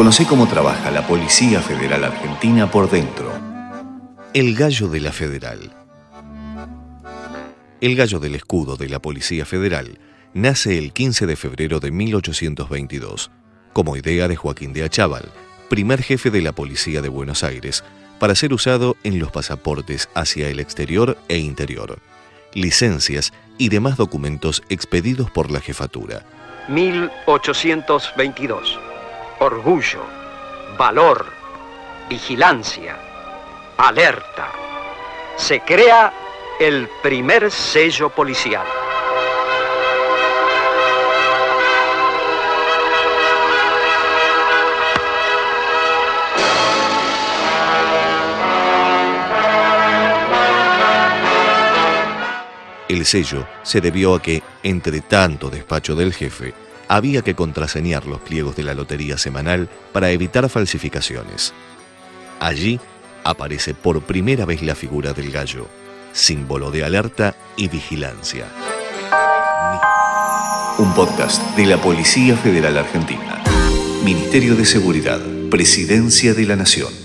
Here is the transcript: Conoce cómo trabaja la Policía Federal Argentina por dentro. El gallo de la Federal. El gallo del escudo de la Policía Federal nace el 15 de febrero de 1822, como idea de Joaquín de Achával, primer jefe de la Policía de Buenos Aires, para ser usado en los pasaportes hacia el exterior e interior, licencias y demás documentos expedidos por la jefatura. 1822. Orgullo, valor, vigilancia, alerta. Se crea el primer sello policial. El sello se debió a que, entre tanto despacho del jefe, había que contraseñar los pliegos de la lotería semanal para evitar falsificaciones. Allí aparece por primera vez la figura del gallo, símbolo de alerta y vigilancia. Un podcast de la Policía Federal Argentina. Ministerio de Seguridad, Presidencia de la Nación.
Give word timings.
Conoce 0.00 0.24
cómo 0.24 0.48
trabaja 0.48 0.90
la 0.90 1.06
Policía 1.06 1.60
Federal 1.60 2.04
Argentina 2.04 2.70
por 2.70 2.90
dentro. 2.90 3.30
El 4.32 4.56
gallo 4.56 4.88
de 4.88 4.98
la 4.98 5.12
Federal. 5.12 5.74
El 7.82 7.96
gallo 7.96 8.18
del 8.18 8.34
escudo 8.34 8.78
de 8.78 8.88
la 8.88 9.00
Policía 9.00 9.44
Federal 9.44 9.98
nace 10.32 10.78
el 10.78 10.94
15 10.94 11.26
de 11.26 11.36
febrero 11.36 11.80
de 11.80 11.90
1822, 11.90 13.30
como 13.74 13.94
idea 13.94 14.26
de 14.26 14.36
Joaquín 14.36 14.72
de 14.72 14.84
Achával, 14.84 15.30
primer 15.68 16.02
jefe 16.02 16.30
de 16.30 16.40
la 16.40 16.52
Policía 16.52 17.02
de 17.02 17.10
Buenos 17.10 17.44
Aires, 17.44 17.84
para 18.18 18.34
ser 18.34 18.54
usado 18.54 18.96
en 19.04 19.18
los 19.18 19.30
pasaportes 19.30 20.08
hacia 20.14 20.48
el 20.48 20.60
exterior 20.60 21.18
e 21.28 21.36
interior, 21.36 21.98
licencias 22.54 23.34
y 23.58 23.68
demás 23.68 23.98
documentos 23.98 24.62
expedidos 24.70 25.30
por 25.30 25.50
la 25.50 25.60
jefatura. 25.60 26.24
1822. 26.68 28.80
Orgullo, 29.42 30.02
valor, 30.76 31.24
vigilancia, 32.10 32.94
alerta. 33.78 34.52
Se 35.36 35.60
crea 35.60 36.12
el 36.60 36.86
primer 37.02 37.50
sello 37.50 38.10
policial. 38.10 38.66
El 52.90 53.06
sello 53.06 53.46
se 53.62 53.80
debió 53.80 54.16
a 54.16 54.20
que, 54.20 54.42
entre 54.62 55.00
tanto 55.00 55.48
despacho 55.48 55.94
del 55.94 56.12
jefe, 56.12 56.52
había 56.90 57.22
que 57.22 57.36
contraseñar 57.36 58.04
los 58.04 58.20
pliegos 58.20 58.56
de 58.56 58.64
la 58.64 58.74
lotería 58.74 59.16
semanal 59.16 59.68
para 59.92 60.10
evitar 60.10 60.48
falsificaciones. 60.48 61.54
Allí 62.40 62.80
aparece 63.22 63.74
por 63.74 64.02
primera 64.02 64.44
vez 64.44 64.60
la 64.60 64.74
figura 64.74 65.12
del 65.12 65.30
gallo, 65.30 65.68
símbolo 66.12 66.72
de 66.72 66.82
alerta 66.82 67.36
y 67.56 67.68
vigilancia. 67.68 68.46
Un 70.78 70.92
podcast 70.94 71.56
de 71.56 71.66
la 71.66 71.80
Policía 71.80 72.36
Federal 72.36 72.76
Argentina. 72.76 73.40
Ministerio 74.02 74.56
de 74.56 74.64
Seguridad, 74.64 75.20
Presidencia 75.48 76.34
de 76.34 76.44
la 76.44 76.56
Nación. 76.56 76.99